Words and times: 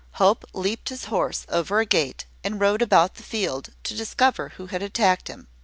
Hope 0.13 0.45
leaped 0.53 0.89
his 0.89 1.05
horse 1.05 1.45
over 1.47 1.79
a 1.79 1.85
gate, 1.85 2.25
and 2.43 2.59
rode 2.59 2.81
about 2.81 3.13
the 3.17 3.21
field, 3.21 3.69
to 3.83 3.93
discover 3.93 4.49
who 4.57 4.65
had 4.65 4.81
attacked 4.81 5.27
him. 5.27 5.47